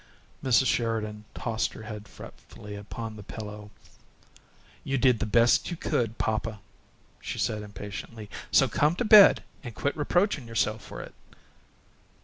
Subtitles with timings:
[0.43, 0.65] Mrs.
[0.65, 3.69] Sheridan tossed her head fretfully upon the pillow.
[4.83, 6.59] "You did the best you could, papa,"
[7.19, 11.13] she said, impatiently, "so come to bed and quit reproachin' yourself for it."